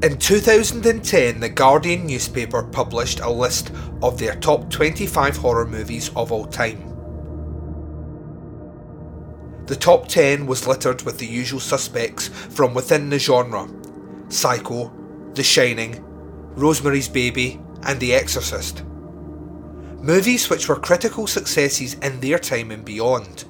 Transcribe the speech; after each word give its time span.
In 0.00 0.16
2010, 0.16 1.40
The 1.40 1.48
Guardian 1.48 2.06
newspaper 2.06 2.62
published 2.62 3.18
a 3.18 3.28
list 3.28 3.72
of 4.00 4.16
their 4.16 4.36
top 4.36 4.70
25 4.70 5.38
horror 5.38 5.66
movies 5.66 6.12
of 6.14 6.30
all 6.30 6.46
time. 6.46 6.94
The 9.66 9.74
top 9.74 10.06
10 10.06 10.46
was 10.46 10.68
littered 10.68 11.02
with 11.02 11.18
the 11.18 11.26
usual 11.26 11.58
suspects 11.58 12.28
from 12.28 12.74
within 12.74 13.10
the 13.10 13.18
genre 13.18 13.68
Psycho, 14.28 14.92
The 15.34 15.42
Shining, 15.42 16.00
Rosemary's 16.54 17.08
Baby, 17.08 17.60
and 17.82 17.98
The 17.98 18.14
Exorcist. 18.14 18.84
Movies 20.00 20.48
which 20.48 20.68
were 20.68 20.76
critical 20.76 21.26
successes 21.26 21.94
in 21.94 22.20
their 22.20 22.38
time 22.38 22.70
and 22.70 22.84
beyond. 22.84 23.46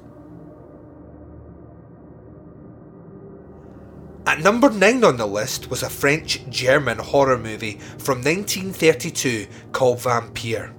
At 4.39 4.45
number 4.45 4.71
9 4.71 5.03
on 5.03 5.17
the 5.17 5.27
list 5.27 5.69
was 5.69 5.83
a 5.83 5.91
French 5.91 6.49
German 6.49 6.99
horror 6.99 7.37
movie 7.37 7.81
from 7.99 8.19
1932 8.19 9.49
called 9.73 9.99
Vampyr. 9.99 10.73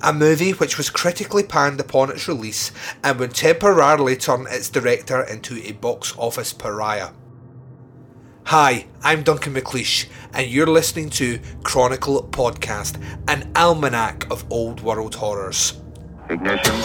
A 0.00 0.14
movie 0.14 0.52
which 0.52 0.78
was 0.78 0.88
critically 0.88 1.42
panned 1.42 1.78
upon 1.78 2.10
its 2.10 2.26
release 2.26 2.72
and 3.04 3.18
would 3.18 3.34
temporarily 3.34 4.16
turn 4.16 4.46
its 4.48 4.70
director 4.70 5.22
into 5.22 5.58
a 5.62 5.72
box 5.72 6.14
office 6.16 6.54
pariah. 6.54 7.10
Hi, 8.44 8.86
I'm 9.02 9.24
Duncan 9.24 9.52
McLeish, 9.52 10.08
and 10.32 10.50
you're 10.50 10.66
listening 10.66 11.10
to 11.10 11.38
Chronicle 11.64 12.26
Podcast, 12.30 12.98
an 13.28 13.52
almanac 13.54 14.26
of 14.30 14.50
old 14.50 14.80
world 14.80 15.16
horrors. 15.16 15.78
Ignition. 16.30 16.76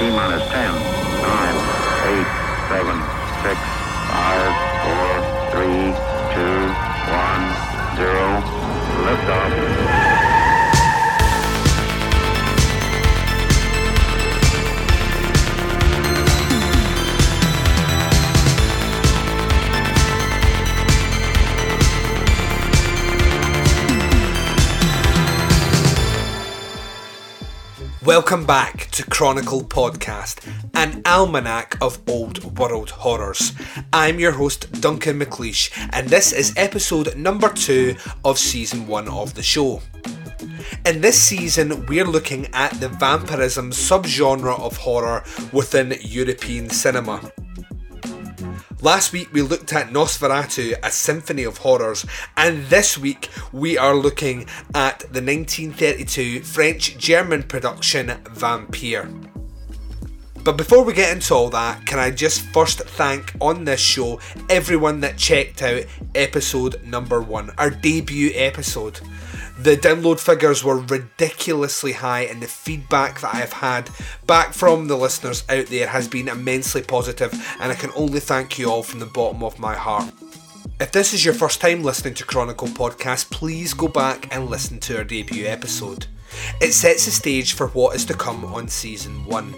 T 0.00 0.10
minus 0.10 0.42
10, 0.48 0.74
9, 0.74 1.54
8, 2.10 2.26
7, 2.70 3.54
6, 3.56 3.87
Five, 4.08 4.54
four, 4.84 5.10
three, 5.52 5.92
two, 6.34 6.58
one, 7.12 7.44
zero. 7.96 8.42
Liftoff. 9.04 9.87
Welcome 28.08 28.46
back 28.46 28.90
to 28.92 29.04
Chronicle 29.04 29.62
Podcast, 29.62 30.40
an 30.72 31.02
almanac 31.04 31.76
of 31.82 31.98
old 32.08 32.58
world 32.58 32.88
horrors. 32.88 33.52
I'm 33.92 34.18
your 34.18 34.32
host, 34.32 34.80
Duncan 34.80 35.20
McLeish, 35.20 35.70
and 35.92 36.08
this 36.08 36.32
is 36.32 36.54
episode 36.56 37.14
number 37.18 37.50
two 37.50 37.96
of 38.24 38.38
season 38.38 38.86
one 38.86 39.08
of 39.08 39.34
the 39.34 39.42
show. 39.42 39.82
In 40.86 41.02
this 41.02 41.20
season, 41.20 41.84
we're 41.84 42.06
looking 42.06 42.46
at 42.54 42.72
the 42.80 42.88
vampirism 42.88 43.72
subgenre 43.72 44.58
of 44.58 44.78
horror 44.78 45.22
within 45.52 45.94
European 46.00 46.70
cinema. 46.70 47.30
Last 48.80 49.12
week 49.12 49.32
we 49.32 49.42
looked 49.42 49.72
at 49.72 49.88
Nosferatu, 49.88 50.76
a 50.84 50.90
symphony 50.92 51.42
of 51.42 51.58
horrors, 51.58 52.06
and 52.36 52.64
this 52.66 52.96
week 52.96 53.28
we 53.52 53.76
are 53.76 53.96
looking 53.96 54.46
at 54.72 55.00
the 55.00 55.20
1932 55.20 56.44
French 56.44 56.96
German 56.96 57.42
production 57.42 58.06
Vampyr. 58.06 59.28
But 60.44 60.56
before 60.56 60.84
we 60.84 60.92
get 60.92 61.12
into 61.12 61.34
all 61.34 61.50
that, 61.50 61.86
can 61.86 61.98
I 61.98 62.12
just 62.12 62.42
first 62.52 62.78
thank 62.78 63.32
on 63.40 63.64
this 63.64 63.80
show 63.80 64.20
everyone 64.48 65.00
that 65.00 65.16
checked 65.16 65.60
out 65.60 65.82
episode 66.14 66.80
number 66.84 67.20
one, 67.20 67.50
our 67.58 67.70
debut 67.70 68.30
episode. 68.32 69.00
The 69.60 69.76
download 69.76 70.20
figures 70.20 70.62
were 70.62 70.78
ridiculously 70.78 71.90
high, 71.90 72.20
and 72.20 72.40
the 72.40 72.46
feedback 72.46 73.20
that 73.20 73.34
I 73.34 73.38
have 73.38 73.54
had 73.54 73.90
back 74.24 74.52
from 74.52 74.86
the 74.86 74.96
listeners 74.96 75.42
out 75.48 75.66
there 75.66 75.88
has 75.88 76.06
been 76.06 76.28
immensely 76.28 76.80
positive, 76.80 77.32
and 77.58 77.72
I 77.72 77.74
can 77.74 77.90
only 77.96 78.20
thank 78.20 78.56
you 78.56 78.70
all 78.70 78.84
from 78.84 79.00
the 79.00 79.06
bottom 79.06 79.42
of 79.42 79.58
my 79.58 79.74
heart. 79.74 80.14
If 80.78 80.92
this 80.92 81.12
is 81.12 81.24
your 81.24 81.34
first 81.34 81.60
time 81.60 81.82
listening 81.82 82.14
to 82.14 82.24
Chronicle 82.24 82.68
Podcast, 82.68 83.30
please 83.32 83.74
go 83.74 83.88
back 83.88 84.32
and 84.32 84.48
listen 84.48 84.78
to 84.78 84.98
our 84.98 85.02
debut 85.02 85.46
episode. 85.46 86.06
It 86.60 86.72
sets 86.72 87.06
the 87.06 87.10
stage 87.10 87.54
for 87.54 87.66
what 87.68 87.96
is 87.96 88.04
to 88.04 88.14
come 88.14 88.44
on 88.44 88.68
season 88.68 89.24
1. 89.24 89.54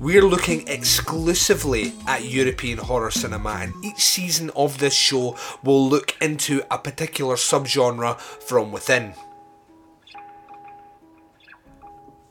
We're 0.00 0.22
looking 0.22 0.66
exclusively 0.68 1.92
at 2.06 2.24
European 2.24 2.78
horror 2.78 3.10
cinema, 3.10 3.50
and 3.60 3.74
each 3.84 4.00
season 4.00 4.48
of 4.56 4.78
this 4.78 4.94
show 4.94 5.36
will 5.62 5.86
look 5.86 6.16
into 6.22 6.62
a 6.70 6.78
particular 6.78 7.34
subgenre 7.34 8.18
from 8.18 8.72
within. 8.72 9.12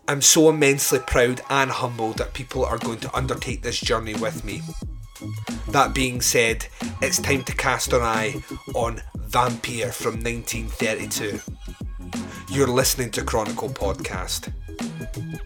I'm 0.06 0.22
so 0.22 0.50
immensely 0.50 1.00
proud 1.00 1.40
and 1.50 1.72
humbled 1.72 2.18
that 2.18 2.34
people 2.34 2.66
are 2.66 2.78
going 2.78 3.00
to 3.00 3.16
undertake 3.16 3.62
this 3.62 3.80
journey 3.80 4.14
with 4.16 4.44
me. 4.44 4.62
That 5.70 5.94
being 5.94 6.20
said, 6.20 6.68
it's 7.02 7.20
time 7.20 7.44
to 7.44 7.56
cast 7.56 7.94
an 7.94 8.02
eye 8.02 8.44
on 8.76 9.02
Vampyr 9.18 9.94
from 9.94 10.16
1932. 10.16 11.40
You're 12.50 12.68
listening 12.68 13.12
to 13.12 13.24
Chronicle 13.24 13.70
Podcast. 13.70 14.52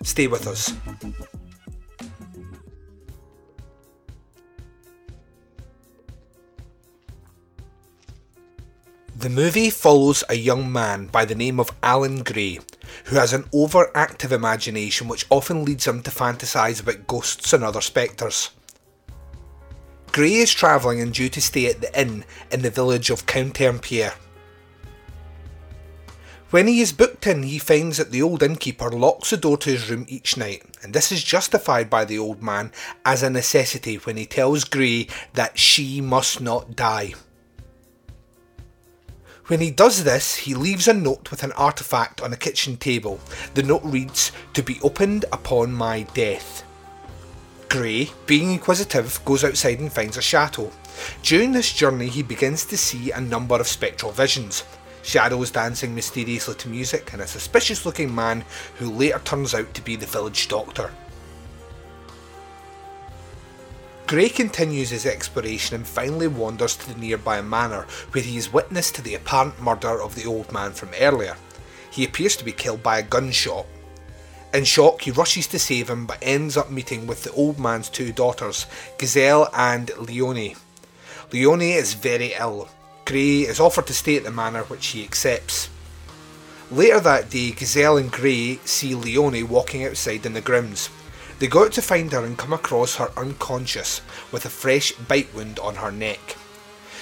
Stay 0.04 0.26
with 0.26 0.48
us. 0.48 0.74
The 9.16 9.30
movie 9.30 9.70
follows 9.70 10.24
a 10.30 10.36
young 10.36 10.72
man 10.72 11.08
by 11.08 11.26
the 11.26 11.36
name 11.36 11.60
of 11.60 11.72
Alan 11.84 12.24
Gray 12.24 12.60
who 13.06 13.16
has 13.16 13.34
an 13.34 13.44
overactive 13.54 14.32
imagination 14.32 15.08
which 15.08 15.26
often 15.30 15.66
leads 15.66 15.88
him 15.88 16.02
to 16.04 16.12
fantasise 16.12 16.82
about 16.82 17.08
ghosts 17.08 17.54
and 17.54 17.64
other 17.64 17.82
spectres. 17.82 18.52
Gray 20.12 20.36
is 20.36 20.54
travelling 20.54 21.00
and 21.00 21.14
due 21.14 21.30
to 21.30 21.42
stay 21.42 21.68
at 21.68 21.82
the 21.82 22.00
inn 22.00 22.26
in 22.52 22.62
the 22.62 22.70
village 22.70 23.10
of 23.10 23.26
Courtempierre. 23.26 24.14
When 26.50 26.68
he 26.68 26.80
is 26.80 26.94
booked 26.94 27.28
in, 27.28 27.44
he 27.44 27.60
finds 27.60 27.98
that 27.98 28.12
the 28.12 28.22
old 28.22 28.42
innkeeper 28.42 28.90
locks 28.90 29.32
the 29.32 29.38
door 29.38 29.58
to 29.58 29.70
his 29.70 29.90
room 29.90 30.06
each 30.08 30.38
night, 30.38 30.64
and 30.82 30.94
this 30.94 31.12
is 31.12 31.22
justified 31.22 31.90
by 31.90 32.06
the 32.06 32.18
old 32.18 32.42
man 32.42 32.72
as 33.06 33.22
a 33.22 33.30
necessity 33.30 33.98
when 33.98 34.16
he 34.16 34.26
tells 34.26 34.64
Gray 34.64 35.08
that 35.34 35.60
she 35.60 36.00
must 36.00 36.40
not 36.40 36.76
die. 36.76 37.16
When 39.48 39.62
he 39.62 39.72
does 39.72 40.04
this, 40.04 40.36
he 40.36 40.54
leaves 40.54 40.90
a 40.90 40.94
note 40.94 41.32
with 41.32 41.42
an 41.42 41.54
artifact 41.54 42.22
on 42.22 42.34
a 42.34 42.38
kitchen 42.38 42.76
table. 42.76 43.18
The 43.54 43.64
note 43.64 43.84
reads, 43.86 44.34
To 44.54 44.62
be 44.62 44.78
opened 44.82 45.24
upon 45.32 45.72
my 45.72 46.02
death. 46.14 46.66
Gray, 47.70 48.10
being 48.26 48.52
inquisitive, 48.52 49.24
goes 49.24 49.46
outside 49.46 49.80
and 49.80 49.92
finds 49.92 50.18
a 50.18 50.22
chateau. 50.22 50.70
During 51.24 51.54
this 51.54 51.72
journey, 51.72 52.08
he 52.08 52.24
begins 52.24 52.66
to 52.66 52.78
see 52.78 53.12
a 53.12 53.22
number 53.22 53.56
of 53.56 53.70
spectral 53.70 54.12
visions. 54.12 54.66
Shadows 55.02 55.52
dancing 55.52 55.96
mysteriously 55.96 56.56
to 56.56 56.68
music, 56.68 57.14
and 57.14 57.22
a 57.22 57.28
suspicious 57.28 57.86
looking 57.86 58.14
man 58.14 58.44
who 58.76 58.92
later 58.92 59.22
turns 59.24 59.54
out 59.54 59.74
to 59.76 59.82
be 59.82 59.96
the 59.96 60.06
village 60.06 60.50
doctor. 60.50 60.92
Gray 64.08 64.30
continues 64.30 64.92
his 64.92 65.06
exploration 65.06 65.76
and 65.76 65.86
finally 65.86 66.30
wanders 66.30 66.78
to 66.78 66.94
the 66.94 66.98
nearby 66.98 67.42
manor 67.42 67.86
where 68.12 68.24
he 68.24 68.38
is 68.38 68.54
witness 68.54 68.90
to 68.92 69.02
the 69.02 69.16
apparent 69.16 69.62
murder 69.62 70.02
of 70.02 70.16
the 70.16 70.26
old 70.26 70.50
man 70.54 70.72
from 70.72 70.92
earlier. 70.98 71.36
He 71.92 72.06
appears 72.06 72.38
to 72.38 72.46
be 72.46 72.54
killed 72.54 72.82
by 72.82 73.00
a 73.00 73.04
gunshot. 73.04 73.66
In 74.54 74.64
shock, 74.64 75.02
he 75.02 75.12
rushes 75.12 75.48
to 75.48 75.60
save 75.60 75.90
him 75.90 76.06
but 76.06 76.20
ends 76.22 76.56
up 76.56 76.72
meeting 76.72 77.06
with 77.06 77.26
the 77.26 77.34
old 77.34 77.60
man's 77.60 77.90
two 77.90 78.14
daughters, 78.14 78.66
Gisèle 78.98 79.50
and 79.54 79.92
Leonie. 79.98 80.56
Leonie 81.34 81.74
is 81.74 81.94
very 81.94 82.34
ill. 82.40 82.70
Gray 83.04 83.42
is 83.42 83.60
offered 83.60 83.88
to 83.88 83.94
stay 83.94 84.16
at 84.16 84.24
the 84.24 84.32
manor, 84.32 84.64
which 84.64 84.88
he 84.88 85.04
accepts. 85.04 85.68
Later 86.72 87.02
that 87.02 87.30
day, 87.30 87.52
Gisèle 87.52 88.00
and 88.00 88.12
Gray 88.12 88.56
see 88.64 88.96
Leonie 88.96 89.44
walking 89.44 89.84
outside 89.84 90.26
in 90.26 90.32
the 90.32 90.40
grounds. 90.40 90.90
They 91.40 91.48
go 91.48 91.66
out 91.66 91.74
to 91.74 91.82
find 91.82 92.12
her 92.14 92.26
and 92.26 92.38
come 92.38 92.54
across 92.54 92.96
her 92.96 93.12
unconscious 93.16 94.02
with 94.32 94.46
a 94.46 94.50
fresh 94.50 94.92
bite 94.94 95.34
wound 95.36 95.60
on 95.60 95.76
her 95.76 95.92
neck. 95.92 96.38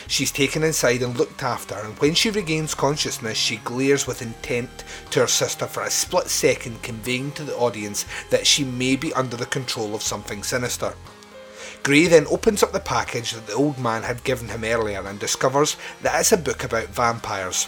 She's 0.08 0.32
taken 0.32 0.64
inside 0.64 1.02
and 1.02 1.18
looked 1.18 1.42
after, 1.42 1.76
and 1.76 1.98
when 2.00 2.14
she 2.14 2.30
regains 2.30 2.76
consciousness, 2.76 3.38
she 3.38 3.58
glares 3.58 4.06
with 4.06 4.22
intent 4.22 4.84
to 5.12 5.22
her 5.22 5.28
sister 5.28 5.66
for 5.66 5.84
a 5.84 5.90
split 5.90 6.28
second, 6.28 6.84
conveying 6.84 7.32
to 7.32 7.44
the 7.44 7.56
audience 7.56 8.06
that 8.30 8.46
she 8.46 8.64
may 8.64 8.96
be 8.98 9.14
under 9.14 9.36
the 9.36 9.48
control 9.48 9.96
of 9.96 10.04
something 10.04 10.44
sinister. 10.44 10.94
Gray 11.82 12.08
then 12.08 12.28
opens 12.28 12.62
up 12.62 12.72
the 12.72 12.80
package 12.80 13.32
that 13.32 13.48
the 13.48 13.54
old 13.54 13.80
man 13.80 14.04
had 14.04 14.24
given 14.24 14.50
him 14.50 14.64
earlier 14.64 15.02
and 15.02 15.20
discovers 15.20 15.78
that 16.02 16.20
it's 16.20 16.32
a 16.32 16.38
book 16.38 16.64
about 16.64 16.90
vampires. 16.90 17.68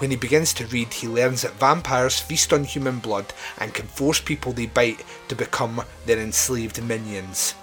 When 0.00 0.10
he 0.10 0.16
begins 0.16 0.54
to 0.54 0.66
read, 0.68 0.94
he 0.94 1.06
learns 1.06 1.42
that 1.42 1.60
vampires 1.60 2.18
feast 2.18 2.54
on 2.54 2.64
human 2.64 3.00
blood 3.00 3.34
and 3.58 3.74
can 3.74 3.86
force 3.86 4.18
people 4.18 4.54
they 4.54 4.64
bite 4.64 5.04
to 5.28 5.36
become 5.36 5.82
their 6.06 6.18
enslaved 6.18 6.82
minions. 6.82 7.54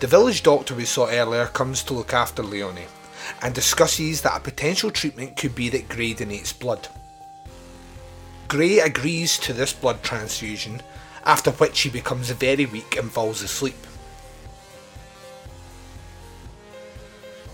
The 0.00 0.06
village 0.06 0.42
doctor 0.42 0.74
we 0.74 0.84
saw 0.84 1.08
earlier 1.08 1.46
comes 1.46 1.82
to 1.84 1.94
look 1.94 2.12
after 2.12 2.42
Leonie 2.42 2.84
and 3.40 3.54
discusses 3.54 4.20
that 4.20 4.36
a 4.36 4.40
potential 4.40 4.90
treatment 4.90 5.38
could 5.38 5.54
be 5.54 5.70
that 5.70 5.88
Gray 5.88 6.12
donates 6.12 6.52
blood. 6.52 6.88
Gray 8.48 8.80
agrees 8.80 9.38
to 9.38 9.54
this 9.54 9.72
blood 9.72 10.02
transfusion, 10.02 10.82
after 11.24 11.50
which 11.52 11.80
he 11.80 11.88
becomes 11.88 12.28
very 12.28 12.66
weak 12.66 12.98
and 12.98 13.10
falls 13.10 13.40
asleep. 13.40 13.86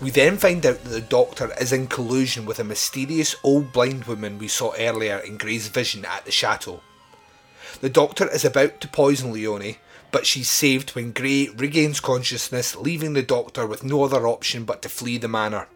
We 0.01 0.09
then 0.09 0.37
find 0.37 0.65
out 0.65 0.83
that 0.83 0.89
the 0.89 0.99
Doctor 0.99 1.53
is 1.61 1.71
in 1.71 1.85
collusion 1.85 2.45
with 2.45 2.59
a 2.59 2.63
mysterious 2.63 3.35
old 3.43 3.71
blind 3.71 4.05
woman 4.05 4.39
we 4.39 4.47
saw 4.47 4.73
earlier 4.77 5.19
in 5.19 5.37
Gray's 5.37 5.67
vision 5.67 6.05
at 6.05 6.25
the 6.25 6.31
chateau. 6.31 6.81
The 7.81 7.89
Doctor 7.89 8.27
is 8.27 8.43
about 8.43 8.81
to 8.81 8.87
poison 8.87 9.31
Leonie, 9.31 9.77
but 10.11 10.25
she's 10.25 10.49
saved 10.49 10.91
when 10.91 11.11
Gray 11.11 11.49
regains 11.49 11.99
consciousness, 11.99 12.75
leaving 12.75 13.13
the 13.13 13.21
Doctor 13.21 13.67
with 13.67 13.83
no 13.83 14.03
other 14.03 14.27
option 14.27 14.65
but 14.65 14.81
to 14.81 14.89
flee 14.89 15.19
the 15.19 15.27
manor. 15.27 15.67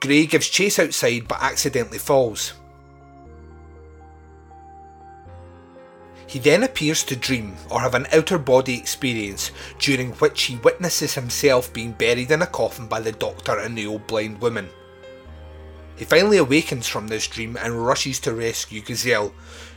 Gray 0.00 0.26
gives 0.26 0.48
chase 0.48 0.78
outside 0.78 1.26
but 1.26 1.42
accidentally 1.42 1.98
falls. 1.98 2.52
He 6.34 6.40
then 6.40 6.64
appears 6.64 7.04
to 7.04 7.14
dream 7.14 7.54
or 7.70 7.80
have 7.80 7.94
an 7.94 8.08
outer 8.12 8.38
body 8.38 8.76
experience 8.76 9.52
during 9.78 10.14
which 10.14 10.42
he 10.42 10.56
witnesses 10.56 11.14
himself 11.14 11.72
being 11.72 11.92
buried 11.92 12.32
in 12.32 12.42
a 12.42 12.46
coffin 12.48 12.88
by 12.88 12.98
the 13.02 13.12
doctor 13.12 13.56
and 13.56 13.78
the 13.78 13.86
old 13.86 14.08
blind 14.08 14.40
woman. 14.40 14.68
He 15.94 16.04
finally 16.04 16.38
awakens 16.38 16.88
from 16.88 17.06
this 17.06 17.28
dream 17.28 17.56
and 17.56 17.86
rushes 17.86 18.18
to 18.18 18.34
rescue 18.34 18.82
Gisèle, 18.82 19.32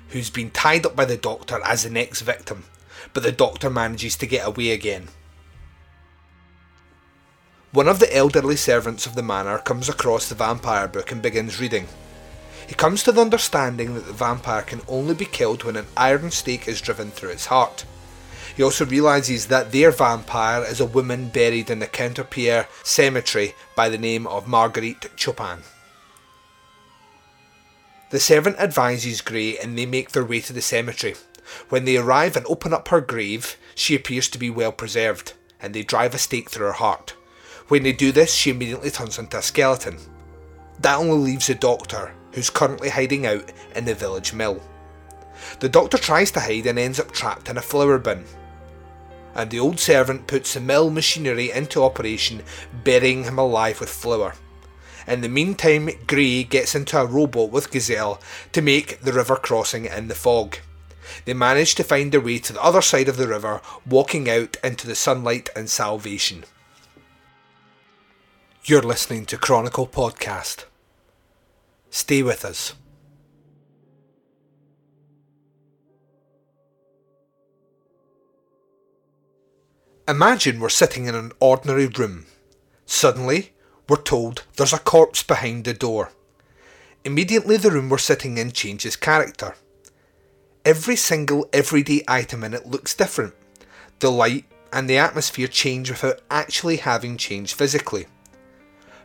who's 0.09 0.31
been 0.31 0.49
tied 0.49 0.87
up 0.87 0.95
by 0.95 1.05
the 1.05 1.15
doctor 1.15 1.61
as 1.63 1.83
the 1.83 1.91
next 1.91 2.21
victim, 2.21 2.65
but 3.13 3.21
the 3.21 3.31
doctor 3.31 3.69
manages 3.69 4.15
to 4.15 4.25
get 4.25 4.47
away 4.47 4.71
again. 4.71 5.09
One 7.71 7.87
of 7.87 7.99
the 7.99 8.11
elderly 8.17 8.55
servants 8.55 9.05
of 9.05 9.13
the 9.13 9.21
manor 9.21 9.59
comes 9.59 9.89
across 9.89 10.27
the 10.27 10.33
vampire 10.33 10.87
book 10.87 11.11
and 11.11 11.21
begins 11.21 11.59
reading. 11.59 11.85
He 12.67 12.75
comes 12.75 13.01
to 13.03 13.13
the 13.13 13.21
understanding 13.21 13.95
that 13.95 14.05
the 14.05 14.13
vampire 14.13 14.61
can 14.61 14.81
only 14.89 15.15
be 15.15 15.25
killed 15.25 15.63
when 15.63 15.77
an 15.77 15.87
iron 15.95 16.31
stake 16.31 16.67
is 16.67 16.81
driven 16.81 17.11
through 17.11 17.29
its 17.29 17.45
heart. 17.45 17.85
He 18.55 18.63
also 18.63 18.85
realises 18.85 19.47
that 19.47 19.71
their 19.71 19.91
vampire 19.91 20.63
is 20.63 20.81
a 20.81 20.85
woman 20.85 21.29
buried 21.29 21.69
in 21.69 21.79
the 21.79 21.87
Courtempierre 21.87 22.67
cemetery 22.83 23.55
by 23.75 23.87
the 23.87 23.97
name 23.97 24.27
of 24.27 24.47
Marguerite 24.47 25.11
Chopin. 25.15 25.59
The 28.09 28.19
servant 28.19 28.57
advises 28.57 29.21
Gray 29.21 29.57
and 29.57 29.77
they 29.77 29.85
make 29.85 30.11
their 30.11 30.25
way 30.25 30.41
to 30.41 30.53
the 30.53 30.61
cemetery. 30.61 31.15
When 31.69 31.85
they 31.85 31.97
arrive 31.97 32.35
and 32.35 32.45
open 32.47 32.73
up 32.73 32.89
her 32.89 32.99
grave, 32.99 33.57
she 33.75 33.95
appears 33.95 34.27
to 34.29 34.37
be 34.37 34.49
well 34.49 34.71
preserved, 34.73 35.33
and 35.61 35.73
they 35.73 35.83
drive 35.83 36.13
a 36.13 36.17
stake 36.17 36.49
through 36.49 36.67
her 36.67 36.73
heart. 36.73 37.15
When 37.69 37.83
they 37.83 37.93
do 37.93 38.11
this, 38.11 38.33
she 38.33 38.49
immediately 38.49 38.91
turns 38.91 39.17
into 39.17 39.37
a 39.37 39.41
skeleton. 39.41 39.99
That 40.79 40.97
only 40.97 41.17
leaves 41.17 41.47
the 41.47 41.55
doctor, 41.55 42.13
who's 42.33 42.49
currently 42.49 42.89
hiding 42.89 43.25
out 43.25 43.51
in 43.75 43.85
the 43.85 43.95
village 43.95 44.33
mill. 44.33 44.61
The 45.59 45.69
doctor 45.69 45.97
tries 45.97 46.31
to 46.31 46.39
hide 46.39 46.65
and 46.65 46.77
ends 46.77 46.99
up 46.99 47.11
trapped 47.11 47.49
in 47.49 47.57
a 47.57 47.61
flour 47.61 47.97
bin. 47.97 48.25
And 49.35 49.49
the 49.49 49.59
old 49.59 49.79
servant 49.79 50.27
puts 50.27 50.53
the 50.53 50.59
mill 50.59 50.89
machinery 50.89 51.51
into 51.51 51.83
operation, 51.83 52.43
burying 52.83 53.23
him 53.23 53.37
alive 53.37 53.79
with 53.79 53.89
flour. 53.89 54.33
In 55.07 55.21
the 55.21 55.29
meantime, 55.29 55.89
Gray 56.05 56.43
gets 56.43 56.75
into 56.75 56.99
a 56.99 57.05
rowboat 57.05 57.51
with 57.51 57.71
Gisèle 57.71 58.19
to 58.51 58.61
make 58.61 58.99
the 59.01 59.13
river 59.13 59.35
crossing 59.35 59.85
in 59.85 60.09
the 60.09 60.15
fog. 60.15 60.57
They 61.25 61.33
manage 61.33 61.75
to 61.75 61.83
find 61.83 62.11
their 62.11 62.21
way 62.21 62.39
to 62.39 62.53
the 62.53 62.61
other 62.61 62.81
side 62.81 63.07
of 63.07 63.17
the 63.17 63.27
river, 63.27 63.61
walking 63.85 64.29
out 64.29 64.57
into 64.63 64.85
the 64.85 64.95
sunlight 64.95 65.49
and 65.55 65.69
salvation. 65.69 66.43
You're 68.65 68.81
listening 68.81 69.25
to 69.27 69.37
Chronicle 69.37 69.87
Podcast. 69.87 70.65
Stay 71.89 72.21
with 72.23 72.45
us. 72.45 72.73
Imagine 80.07 80.59
we're 80.59 80.69
sitting 80.69 81.05
in 81.05 81.15
an 81.15 81.33
ordinary 81.39 81.87
room. 81.87 82.27
Suddenly, 82.85 83.53
we're 83.89 84.01
told 84.01 84.43
there's 84.55 84.71
a 84.71 84.79
corpse 84.79 85.21
behind 85.21 85.65
the 85.65 85.73
door. 85.73 86.11
Immediately, 87.03 87.57
the 87.57 87.71
room 87.71 87.89
we're 87.89 87.97
sitting 87.97 88.37
in 88.37 88.51
changes 88.51 88.95
character. 88.95 89.55
Every 90.63 90.95
single 90.95 91.47
everyday 91.51 92.03
item 92.07 92.43
in 92.43 92.53
it 92.53 92.67
looks 92.67 92.93
different. 92.93 93.33
The 93.99 94.11
light 94.11 94.45
and 94.71 94.89
the 94.89 94.97
atmosphere 94.97 95.47
change 95.47 95.89
without 95.89 96.21
actually 96.29 96.77
having 96.77 97.17
changed 97.17 97.55
physically 97.55 98.07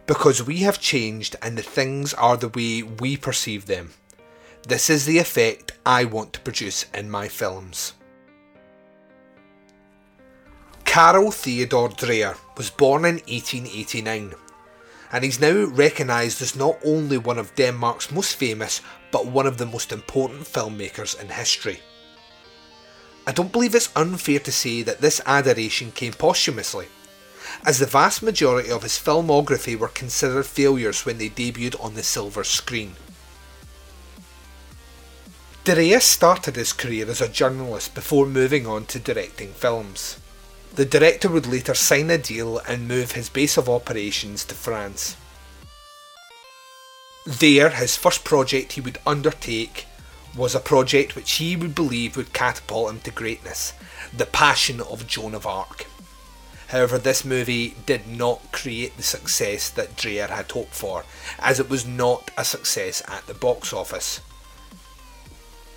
because 0.07 0.43
we 0.43 0.59
have 0.59 0.81
changed 0.81 1.37
and 1.43 1.57
the 1.57 1.63
things 1.63 2.13
are 2.15 2.37
the 2.37 2.49
way 2.49 2.83
we 2.83 3.17
perceive 3.17 3.67
them. 3.67 3.93
This 4.67 4.91
is 4.91 5.07
the 5.07 5.19
effect 5.19 5.73
I 5.85 6.05
want 6.05 6.33
to 6.35 6.41
produce 6.41 6.87
in 6.95 7.11
my 7.11 7.29
films. 7.29 7.95
Carl 10.85 11.31
Theodor 11.31 11.89
Dreyer 11.89 12.37
was 12.57 12.71
born 12.71 13.05
in 13.05 13.15
1889 13.15 14.35
and 15.13 15.25
he's 15.25 15.41
now 15.41 15.65
recognised 15.65 16.43
as 16.43 16.57
not 16.57 16.79
only 16.85 17.19
one 17.19 17.39
of 17.39 17.55
Denmark's 17.55 18.11
most 18.11 18.37
famous 18.37 18.81
but 19.11 19.27
one 19.27 19.47
of 19.47 19.59
the 19.59 19.67
most 19.67 19.93
important 19.93 20.43
filmmakers 20.43 21.21
in 21.21 21.29
history. 21.29 21.81
I 23.27 23.33
don't 23.33 23.53
believe 23.53 23.75
it's 23.75 23.95
unfair 23.95 24.41
to 24.41 24.53
say 24.53 24.83
that 24.83 25.01
this 25.01 25.21
adoration 25.27 25.93
came 25.93 26.13
posthumously 26.13 26.89
as 27.65 27.79
the 27.79 27.87
vast 27.87 28.23
majority 28.23 28.71
of 28.71 28.83
his 28.83 28.99
filmography 28.99 29.79
were 29.79 29.89
considered 29.89 30.47
failures 30.47 31.05
when 31.05 31.19
they 31.19 31.29
debuted 31.29 31.83
on 31.83 31.95
the 31.95 32.03
silver 32.03 32.45
screen. 32.45 32.95
Dreyer 35.65 36.01
started 36.01 36.57
his 36.57 36.73
career 36.73 37.09
as 37.09 37.21
a 37.21 37.29
journalist 37.29 37.95
before 37.95 38.27
moving 38.27 38.67
on 38.67 38.85
to 38.87 38.99
directing 38.99 39.53
films. 39.53 40.19
The 40.75 40.85
director 40.85 41.29
would 41.29 41.47
later 41.47 41.75
sign 41.75 42.11
a 42.11 42.19
deal 42.19 42.59
and 42.59 42.89
move 42.89 43.13
his 43.13 43.29
base 43.29 43.57
of 43.57 43.69
operations 43.69 44.45
to 44.47 44.55
France. 44.55 45.17
There, 47.25 47.71
his 47.71 47.97
first 47.97 48.25
project 48.25 48.73
he 48.73 48.81
would 48.81 48.99
undertake 49.07 49.87
was 50.37 50.55
a 50.55 50.61
project 50.61 51.15
which 51.15 51.33
he 51.33 51.55
would 51.55 51.75
believe 51.75 52.17
would 52.17 52.33
catapult 52.33 52.91
him 52.91 53.01
to 53.01 53.13
greatness 53.13 53.75
The 54.17 54.27
Passion 54.27 54.81
of 54.81 55.07
Joan 55.07 55.35
of 55.35 55.47
Arc. 55.47 55.87
However, 56.73 56.97
this 56.97 57.23
movie 57.23 57.77
did 57.85 58.09
not 58.09 58.51
create 58.51 58.97
the 58.97 59.03
success 59.03 59.69
that 59.69 59.95
Dreyer 59.95 60.29
had 60.29 60.51
hoped 60.51 60.75
for, 60.75 61.05
as 61.39 61.61
it 61.61 61.69
was 61.69 61.87
not 61.87 62.31
a 62.35 62.47
success 62.47 63.03
at 63.07 63.27
the 63.27 63.35
box 63.35 63.75
office. 63.75 64.23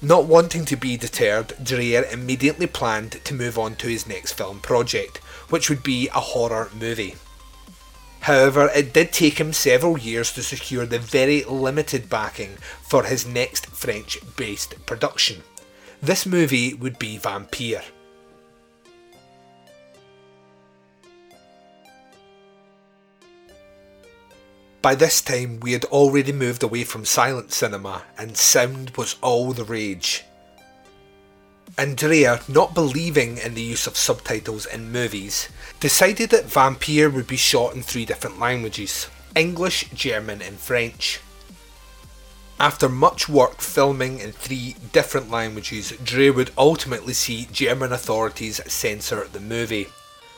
Not 0.01 0.23
wanting 0.23 0.63
to 0.63 0.77
be 0.77 0.95
deterred, 0.95 1.53
Dreyer 1.61 2.05
immediately 2.09 2.65
planned 2.65 3.11
to 3.25 3.33
move 3.33 3.59
on 3.59 3.75
to 3.75 3.89
his 3.89 4.07
next 4.07 4.33
film 4.33 4.61
project, 4.61 5.17
which 5.49 5.69
would 5.69 5.83
be 5.83 6.07
a 6.15 6.21
horror 6.21 6.69
movie. 6.73 7.15
However, 8.21 8.71
it 8.73 8.93
did 8.93 9.11
take 9.11 9.37
him 9.37 9.51
several 9.51 9.97
years 9.97 10.31
to 10.31 10.43
secure 10.43 10.85
the 10.85 10.97
very 10.97 11.43
limited 11.43 12.09
backing 12.09 12.55
for 12.81 13.03
his 13.03 13.27
next 13.27 13.65
French 13.65 14.17
based 14.37 14.85
production. 14.85 15.43
This 16.01 16.25
movie 16.25 16.73
would 16.73 16.97
be 16.97 17.19
Vampyr. 17.19 17.83
By 24.85 24.93
this 24.93 25.19
time, 25.19 25.61
we 25.61 25.71
had 25.71 25.85
already 25.85 26.31
moved 26.31 26.61
away 26.61 26.83
from 26.83 27.05
silent 27.05 27.51
cinema, 27.51 28.03
and 28.19 28.37
sound 28.37 28.91
was 28.91 29.15
all 29.19 29.51
the 29.51 29.63
rage. 29.63 30.23
Andrea, 31.75 32.41
not 32.47 32.75
believing 32.75 33.39
in 33.39 33.55
the 33.55 33.63
use 33.63 33.87
of 33.87 33.97
subtitles 33.97 34.67
in 34.67 34.91
movies, 34.91 35.49
decided 35.79 36.29
that 36.29 36.45
Vampyr 36.45 37.11
would 37.11 37.25
be 37.25 37.35
shot 37.35 37.73
in 37.73 37.81
three 37.81 38.05
different 38.05 38.39
languages 38.39 39.07
English, 39.35 39.89
German, 39.89 40.43
and 40.43 40.59
French. 40.59 41.19
After 42.59 42.87
much 42.87 43.27
work 43.27 43.61
filming 43.61 44.19
in 44.19 44.33
three 44.33 44.75
different 44.93 45.31
languages, 45.31 45.93
Dreyer 46.03 46.31
would 46.31 46.51
ultimately 46.59 47.13
see 47.13 47.47
German 47.51 47.91
authorities 47.91 48.61
censor 48.67 49.27
the 49.33 49.39
movie. 49.39 49.87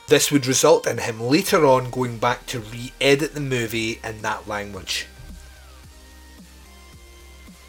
This 0.08 0.32
would 0.32 0.48
result 0.48 0.88
in 0.88 1.00
him 1.00 1.20
later 1.20 1.66
on 1.66 1.90
going 1.92 2.18
back 2.18 2.46
to 2.48 2.60
re 2.60 2.94
edit 3.02 3.34
the 3.34 3.42
movie 3.42 4.00
in 4.04 4.22
that 4.22 4.48
language. 4.48 5.06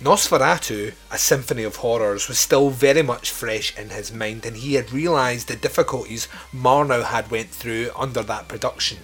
Nosferatu, 0.01 0.93
a 1.11 1.19
symphony 1.19 1.65
of 1.65 1.77
horrors, 1.77 2.29
was 2.29 2.39
still 2.39 2.71
very 2.71 3.03
much 3.03 3.33
fresh 3.33 3.77
in 3.77 3.91
his 3.91 4.13
mind 4.13 4.47
and 4.47 4.59
he 4.59 4.75
had 4.75 4.93
realised 4.93 5.49
the 5.49 5.57
difficulties 5.57 6.29
Murnau 6.55 7.03
had 7.03 7.33
went 7.33 7.51
through 7.51 7.91
under 7.97 8.23
that 8.23 8.47
production. 8.47 8.99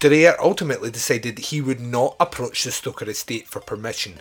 Dreyer 0.00 0.34
ultimately 0.40 0.90
decided 0.90 1.38
he 1.38 1.60
would 1.60 1.80
not 1.80 2.16
approach 2.18 2.64
the 2.64 2.72
Stoker 2.72 3.08
estate 3.08 3.46
for 3.46 3.60
permission. 3.60 4.20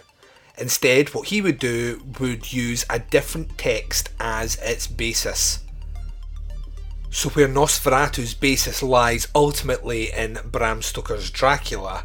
Instead, 0.60 1.16
what 1.16 1.30
he 1.30 1.42
would 1.42 1.58
do 1.58 2.04
would 2.20 2.54
use 2.54 2.86
a 2.90 3.00
different 3.00 3.58
text 3.58 4.10
as 4.20 4.58
its 4.58 4.86
basis. 4.86 5.60
So, 7.10 7.30
where 7.30 7.48
Nosferatu's 7.48 8.34
basis 8.34 8.84
lies 8.84 9.28
ultimately 9.34 10.12
in 10.12 10.40
Bram 10.46 10.82
Stoker's 10.82 11.32
Dracula, 11.32 12.04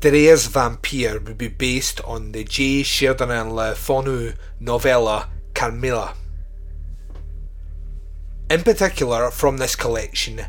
Dreyer's 0.00 0.48
Vampyr 0.48 1.24
would 1.24 1.38
be 1.38 1.48
based 1.48 2.00
on 2.02 2.32
the 2.32 2.44
J. 2.44 2.82
Sheridan 2.82 3.54
Le 3.54 3.74
Fanu 3.74 4.34
novella 4.60 5.30
Carmilla. 5.54 6.14
In 8.50 8.62
particular, 8.62 9.30
from 9.30 9.56
this 9.56 9.74
collection, 9.74 10.42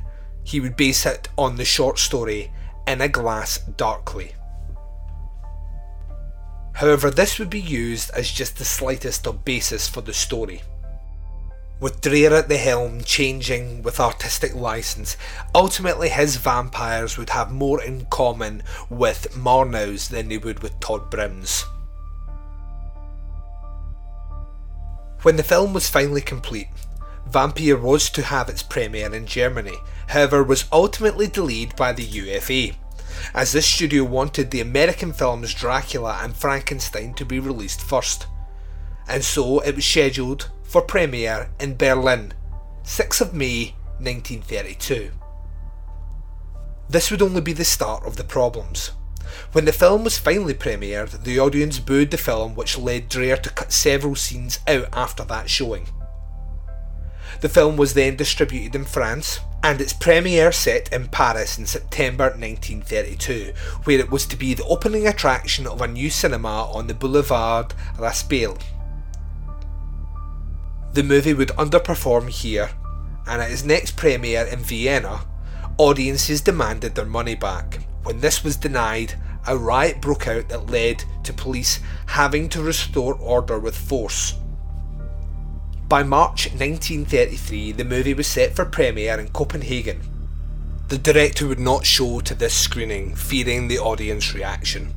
he 0.43 0.59
would 0.59 0.75
base 0.75 1.05
it 1.05 1.29
on 1.37 1.55
the 1.55 1.65
short 1.65 1.97
story 1.97 2.51
In 2.85 2.99
a 2.99 3.07
Glass 3.07 3.59
Darkly. 3.77 4.35
However, 6.73 7.09
this 7.09 7.39
would 7.39 7.49
be 7.49 7.61
used 7.61 8.09
as 8.11 8.29
just 8.29 8.57
the 8.57 8.65
slightest 8.65 9.25
of 9.25 9.45
basis 9.45 9.87
for 9.87 10.01
the 10.01 10.13
story. 10.13 10.61
With 11.79 11.99
Dreyer 11.99 12.33
at 12.33 12.47
the 12.47 12.57
helm 12.57 13.03
changing 13.03 13.83
with 13.83 13.99
artistic 13.99 14.55
license, 14.55 15.17
ultimately 15.53 16.07
his 16.07 16.37
vampires 16.37 17.17
would 17.17 17.31
have 17.31 17.51
more 17.51 17.83
in 17.83 18.05
common 18.05 18.63
with 18.89 19.35
Murnau's 19.35 20.07
than 20.07 20.29
they 20.29 20.37
would 20.37 20.63
with 20.63 20.79
Todd 20.79 21.09
Brim's. 21.09 21.65
When 25.23 25.35
the 25.35 25.43
film 25.43 25.73
was 25.73 25.89
finally 25.89 26.21
complete, 26.21 26.69
Vampyr 27.29 27.81
was 27.81 28.09
to 28.11 28.21
have 28.21 28.47
its 28.47 28.63
premiere 28.63 29.13
in 29.13 29.25
Germany, 29.25 29.75
however 30.07 30.43
was 30.43 30.65
ultimately 30.71 31.27
delayed 31.27 31.75
by 31.75 31.91
the 31.91 32.03
UFA 32.03 32.75
as 33.33 33.51
this 33.51 33.65
studio 33.65 34.03
wanted 34.03 34.51
the 34.51 34.61
American 34.61 35.11
films 35.11 35.53
Dracula 35.53 36.19
and 36.21 36.35
Frankenstein 36.35 37.13
to 37.15 37.25
be 37.25 37.39
released 37.39 37.81
first. 37.81 38.27
And 39.07 39.23
so 39.23 39.59
it 39.59 39.75
was 39.75 39.85
scheduled 39.85 40.49
for 40.67 40.81
premiere 40.81 41.49
in 41.59 41.75
Berlin, 41.75 42.33
6th 42.83 43.21
of 43.21 43.33
May 43.33 43.75
1932. 43.99 45.11
This 46.89 47.09
would 47.09 47.21
only 47.21 47.41
be 47.41 47.53
the 47.53 47.63
start 47.63 48.05
of 48.05 48.17
the 48.17 48.23
problems. 48.23 48.91
When 49.53 49.65
the 49.65 49.73
film 49.73 50.03
was 50.03 50.17
finally 50.17 50.53
premiered, 50.53 51.23
the 51.23 51.39
audience 51.39 51.79
booed 51.79 52.11
the 52.11 52.17
film, 52.17 52.55
which 52.55 52.77
led 52.77 53.09
Dreyer 53.09 53.37
to 53.37 53.49
cut 53.49 53.71
several 53.71 54.15
scenes 54.15 54.59
out 54.67 54.87
after 54.93 55.23
that 55.25 55.49
showing. 55.49 55.87
The 57.41 57.49
film 57.49 57.75
was 57.75 57.93
then 57.93 58.15
distributed 58.15 58.75
in 58.75 58.85
France, 58.85 59.39
and 59.63 59.81
its 59.81 59.93
premiere 59.93 60.51
set 60.51 60.93
in 60.93 61.07
Paris 61.07 61.57
in 61.57 61.65
September 61.65 62.25
1932, 62.25 63.53
where 63.83 63.99
it 63.99 64.11
was 64.11 64.25
to 64.27 64.35
be 64.35 64.53
the 64.53 64.63
opening 64.65 65.07
attraction 65.07 65.65
of 65.65 65.81
a 65.81 65.87
new 65.87 66.09
cinema 66.09 66.69
on 66.71 66.87
the 66.87 66.93
Boulevard 66.93 67.73
Raspail. 67.97 68.57
The 70.95 71.03
movie 71.03 71.33
would 71.33 71.49
underperform 71.49 72.29
here, 72.29 72.69
and 73.27 73.41
at 73.41 73.51
its 73.51 73.65
next 73.65 73.97
premiere 73.97 74.45
in 74.45 74.59
Vienna, 74.59 75.25
audiences 75.77 76.39
demanded 76.39 76.95
their 76.95 77.03
money 77.03 77.35
back. 77.35 77.81
When 78.03 78.21
this 78.21 78.45
was 78.45 78.55
denied, 78.55 79.15
a 79.45 79.57
riot 79.57 79.99
broke 79.99 80.25
out 80.25 80.47
that 80.47 80.69
led 80.69 81.03
to 81.25 81.33
police 81.33 81.81
having 82.05 82.47
to 82.47 82.63
restore 82.63 83.15
order 83.15 83.59
with 83.59 83.75
force. 83.75 84.35
By 85.89 86.03
March 86.03 86.45
1933, 86.51 87.73
the 87.73 87.83
movie 87.83 88.13
was 88.13 88.27
set 88.27 88.55
for 88.55 88.63
premiere 88.63 89.19
in 89.19 89.27
Copenhagen. 89.27 89.99
The 90.87 90.97
director 90.97 91.45
would 91.47 91.59
not 91.59 91.85
show 91.85 92.21
to 92.21 92.33
this 92.33 92.53
screening, 92.53 93.15
fearing 93.15 93.67
the 93.67 93.79
audience 93.79 94.33
reaction. 94.33 94.93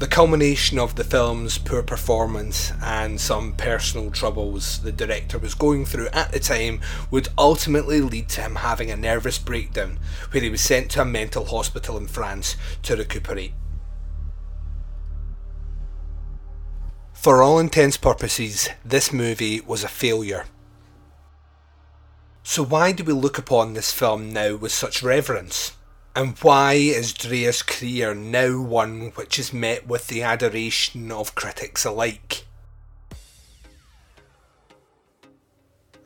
The 0.00 0.06
culmination 0.06 0.78
of 0.78 0.94
the 0.94 1.04
film's 1.04 1.58
poor 1.58 1.82
performance 1.82 2.72
and 2.82 3.20
some 3.20 3.52
personal 3.52 4.10
troubles 4.10 4.80
the 4.80 4.92
director 4.92 5.36
was 5.36 5.52
going 5.52 5.84
through 5.84 6.08
at 6.14 6.32
the 6.32 6.40
time 6.40 6.80
would 7.10 7.28
ultimately 7.36 8.00
lead 8.00 8.30
to 8.30 8.40
him 8.40 8.54
having 8.54 8.90
a 8.90 8.96
nervous 8.96 9.36
breakdown, 9.36 9.98
where 10.30 10.42
he 10.42 10.48
was 10.48 10.62
sent 10.62 10.90
to 10.92 11.02
a 11.02 11.04
mental 11.04 11.44
hospital 11.44 11.98
in 11.98 12.06
France 12.06 12.56
to 12.84 12.96
recuperate. 12.96 13.52
For 17.12 17.42
all 17.42 17.58
intents 17.58 17.98
purposes, 17.98 18.70
this 18.82 19.12
movie 19.12 19.60
was 19.60 19.84
a 19.84 19.88
failure. 19.88 20.46
So 22.42 22.64
why 22.64 22.92
do 22.92 23.04
we 23.04 23.12
look 23.12 23.36
upon 23.36 23.74
this 23.74 23.92
film 23.92 24.32
now 24.32 24.56
with 24.56 24.72
such 24.72 25.02
reverence? 25.02 25.72
And 26.14 26.36
why 26.38 26.72
is 26.72 27.12
Dreyer's 27.12 27.62
career 27.62 28.14
now 28.14 28.60
one 28.60 29.12
which 29.14 29.38
is 29.38 29.52
met 29.52 29.86
with 29.86 30.08
the 30.08 30.22
adoration 30.22 31.12
of 31.12 31.36
critics 31.36 31.84
alike? 31.84 32.44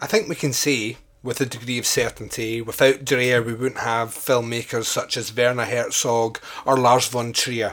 I 0.00 0.06
think 0.06 0.28
we 0.28 0.34
can 0.34 0.52
say, 0.52 0.98
with 1.22 1.40
a 1.40 1.46
degree 1.46 1.78
of 1.78 1.86
certainty, 1.86 2.60
without 2.60 3.06
Dreyer 3.06 3.42
we 3.42 3.54
wouldn't 3.54 3.80
have 3.80 4.10
filmmakers 4.10 4.84
such 4.84 5.16
as 5.16 5.34
Werner 5.34 5.64
Herzog 5.64 6.38
or 6.66 6.76
Lars 6.76 7.08
von 7.08 7.32
Trier. 7.32 7.72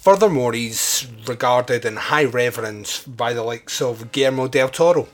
Furthermore, 0.00 0.54
he's 0.54 1.06
regarded 1.26 1.84
in 1.84 1.96
high 1.96 2.24
reverence 2.24 3.02
by 3.02 3.34
the 3.34 3.42
likes 3.42 3.82
of 3.82 4.10
Guillermo 4.10 4.48
del 4.48 4.70
Toro. 4.70 5.08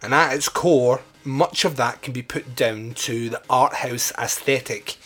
And 0.00 0.14
at 0.14 0.34
its 0.34 0.48
core, 0.48 1.02
much 1.22 1.66
of 1.66 1.76
that 1.76 2.00
can 2.00 2.14
be 2.14 2.22
put 2.22 2.56
down 2.56 2.94
to 2.94 3.28
the 3.28 3.42
art 3.50 3.74
house 3.74 4.10
aesthetic 4.18 4.96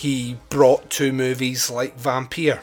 he 0.00 0.34
brought 0.48 0.88
to 0.88 1.12
movies 1.12 1.68
like 1.68 2.00
Vampyr. 2.00 2.58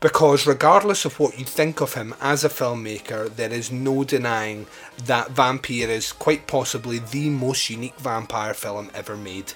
Because 0.00 0.46
regardless 0.46 1.04
of 1.04 1.20
what 1.20 1.38
you 1.38 1.44
think 1.44 1.82
of 1.82 1.92
him 1.92 2.14
as 2.18 2.44
a 2.44 2.48
filmmaker, 2.48 3.28
there 3.28 3.52
is 3.52 3.70
no 3.70 4.04
denying 4.04 4.66
that 5.04 5.34
Vampyr 5.34 5.86
is 5.88 6.12
quite 6.12 6.46
possibly 6.46 6.98
the 6.98 7.28
most 7.28 7.68
unique 7.68 7.98
vampire 7.98 8.54
film 8.54 8.90
ever 8.94 9.18
made. 9.18 9.52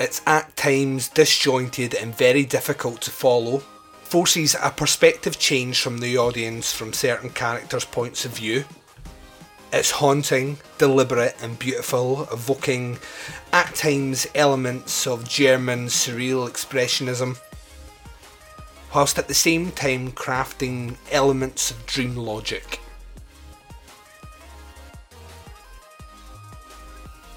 It's 0.00 0.22
at 0.26 0.56
times 0.56 1.08
disjointed 1.08 1.94
and 1.94 2.16
very 2.16 2.44
difficult 2.44 3.00
to 3.02 3.12
follow, 3.12 3.58
forces 4.02 4.56
a 4.60 4.72
perspective 4.72 5.38
change 5.38 5.80
from 5.80 5.98
the 5.98 6.18
audience 6.18 6.72
from 6.72 6.92
certain 6.92 7.30
characters' 7.30 7.84
points 7.84 8.24
of 8.24 8.32
view. 8.32 8.64
It's 9.76 9.90
haunting, 9.90 10.58
deliberate, 10.78 11.34
and 11.42 11.58
beautiful, 11.58 12.28
evoking 12.32 12.96
at 13.52 13.74
times 13.74 14.24
elements 14.32 15.04
of 15.04 15.28
German 15.28 15.86
surreal 15.86 16.48
expressionism, 16.48 17.40
whilst 18.94 19.18
at 19.18 19.26
the 19.26 19.34
same 19.34 19.72
time 19.72 20.12
crafting 20.12 20.94
elements 21.10 21.72
of 21.72 21.86
dream 21.86 22.14
logic. 22.14 22.78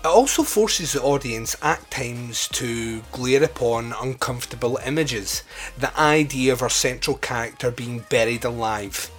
It 0.02 0.06
also 0.06 0.44
forces 0.44 0.94
the 0.94 1.02
audience 1.02 1.56
at 1.64 1.90
times 1.90 2.48
to 2.50 3.02
glare 3.12 3.44
upon 3.44 3.96
uncomfortable 4.00 4.78
images, 4.86 5.42
the 5.76 6.00
idea 6.00 6.54
of 6.54 6.62
our 6.62 6.70
central 6.70 7.18
character 7.18 7.72
being 7.72 8.06
buried 8.12 8.46
alive. 8.46 9.10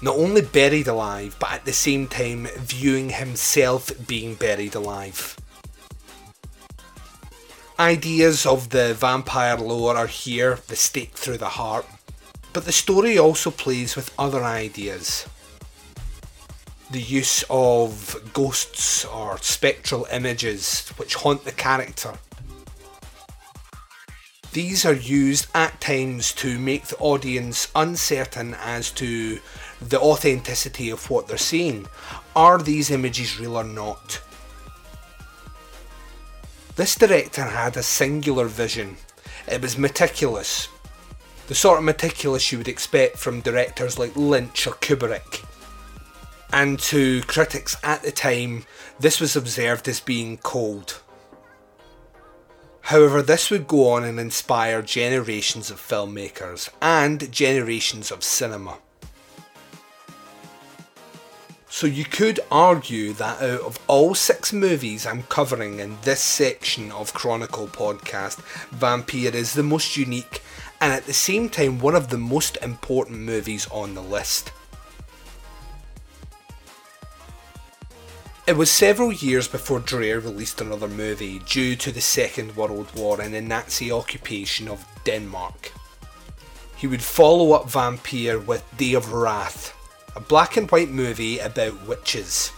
Not 0.00 0.16
only 0.16 0.42
buried 0.42 0.88
alive, 0.88 1.36
but 1.40 1.52
at 1.52 1.64
the 1.64 1.72
same 1.72 2.06
time 2.06 2.46
viewing 2.58 3.10
himself 3.10 3.90
being 4.06 4.34
buried 4.34 4.74
alive. 4.74 5.36
Ideas 7.78 8.46
of 8.46 8.70
the 8.70 8.94
vampire 8.94 9.56
lore 9.56 9.96
are 9.96 10.06
here, 10.06 10.58
the 10.68 10.76
stake 10.76 11.12
through 11.12 11.38
the 11.38 11.56
heart, 11.60 11.86
but 12.52 12.64
the 12.64 12.72
story 12.72 13.18
also 13.18 13.50
plays 13.50 13.96
with 13.96 14.12
other 14.18 14.42
ideas 14.44 15.26
the 16.90 17.00
use 17.00 17.44
of 17.50 18.16
ghosts 18.32 19.04
or 19.04 19.38
spectral 19.38 20.06
images 20.10 20.88
which 20.96 21.16
haunt 21.16 21.44
the 21.44 21.52
character. 21.52 22.14
These 24.52 24.86
are 24.86 24.94
used 24.94 25.46
at 25.54 25.80
times 25.80 26.32
to 26.34 26.58
make 26.58 26.86
the 26.86 26.96
audience 26.96 27.70
uncertain 27.74 28.54
as 28.54 28.90
to 28.92 29.40
the 29.80 30.00
authenticity 30.00 30.90
of 30.90 31.10
what 31.10 31.28
they're 31.28 31.38
seeing. 31.38 31.86
Are 32.34 32.58
these 32.58 32.90
images 32.90 33.38
real 33.38 33.56
or 33.56 33.64
not? 33.64 34.20
This 36.76 36.94
director 36.94 37.44
had 37.44 37.76
a 37.76 37.82
singular 37.82 38.46
vision. 38.46 38.96
It 39.50 39.62
was 39.62 39.78
meticulous. 39.78 40.68
The 41.48 41.54
sort 41.54 41.78
of 41.78 41.84
meticulous 41.84 42.52
you 42.52 42.58
would 42.58 42.68
expect 42.68 43.18
from 43.18 43.40
directors 43.40 43.98
like 43.98 44.14
Lynch 44.16 44.66
or 44.66 44.72
Kubrick 44.72 45.44
and 46.52 46.78
to 46.78 47.20
critics 47.22 47.76
at 47.82 48.02
the 48.02 48.12
time, 48.12 48.64
this 48.98 49.20
was 49.20 49.36
observed 49.36 49.88
as 49.88 50.00
being 50.00 50.38
cold. 50.38 51.00
However, 52.82 53.20
this 53.20 53.50
would 53.50 53.66
go 53.66 53.90
on 53.90 54.04
and 54.04 54.18
inspire 54.18 54.80
generations 54.80 55.70
of 55.70 55.78
filmmakers 55.78 56.70
and 56.80 57.30
generations 57.30 58.10
of 58.10 58.24
cinema. 58.24 58.78
So 61.70 61.86
you 61.86 62.04
could 62.04 62.40
argue 62.50 63.12
that 63.14 63.42
out 63.42 63.60
of 63.60 63.78
all 63.86 64.14
six 64.14 64.52
movies 64.52 65.06
I'm 65.06 65.22
covering 65.24 65.80
in 65.80 65.98
this 66.02 66.20
section 66.20 66.90
of 66.90 67.12
Chronicle 67.12 67.68
podcast, 67.68 68.40
Vampyr 68.70 69.34
is 69.34 69.52
the 69.52 69.62
most 69.62 69.96
unique 69.96 70.42
and 70.80 70.92
at 70.92 71.04
the 71.04 71.12
same 71.12 71.48
time 71.48 71.78
one 71.78 71.94
of 71.94 72.08
the 72.08 72.18
most 72.18 72.56
important 72.62 73.20
movies 73.20 73.68
on 73.70 73.94
the 73.94 74.02
list. 74.02 74.50
It 78.46 78.56
was 78.56 78.70
several 78.70 79.12
years 79.12 79.46
before 79.46 79.78
Dreyer 79.78 80.20
released 80.20 80.62
another 80.62 80.88
movie 80.88 81.40
due 81.40 81.76
to 81.76 81.92
the 81.92 82.00
Second 82.00 82.56
World 82.56 82.88
War 82.96 83.20
and 83.20 83.34
the 83.34 83.42
Nazi 83.42 83.92
occupation 83.92 84.68
of 84.68 84.86
Denmark. 85.04 85.70
He 86.76 86.86
would 86.86 87.02
follow 87.02 87.52
up 87.52 87.68
Vampyr 87.68 88.44
with 88.46 88.64
Day 88.78 88.94
of 88.94 89.12
Wrath, 89.12 89.74
a 90.18 90.20
black 90.20 90.56
and 90.56 90.68
white 90.72 90.90
movie 90.90 91.38
about 91.38 91.86
witches. 91.86 92.50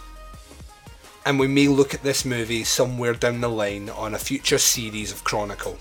And 1.27 1.37
we 1.37 1.47
may 1.47 1.67
look 1.67 1.93
at 1.93 2.01
this 2.01 2.25
movie 2.25 2.63
somewhere 2.63 3.13
down 3.13 3.39
the 3.39 3.49
line 3.49 3.87
on 3.87 4.15
a 4.15 4.17
future 4.17 4.57
series 4.57 5.11
of 5.11 5.23
Chronicle. 5.23 5.77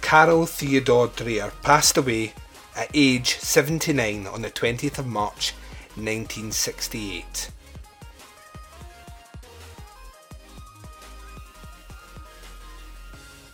Carl 0.00 0.46
Theodor 0.46 1.08
Dreyer 1.08 1.52
passed 1.64 1.96
away 1.96 2.34
at 2.76 2.88
age 2.94 3.36
79 3.38 4.28
on 4.28 4.42
the 4.42 4.50
20th 4.50 4.98
of 4.98 5.06
March 5.08 5.52
1968. 5.96 7.50